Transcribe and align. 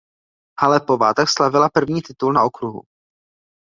Halepová 0.59 1.13
tak 1.13 1.29
slavila 1.29 1.69
první 1.69 2.01
titul 2.01 2.33
na 2.33 2.43
okruhu. 2.43 2.81